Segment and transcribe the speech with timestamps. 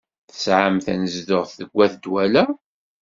[0.29, 2.43] Tesɛam tanezduɣt deg at Dwala?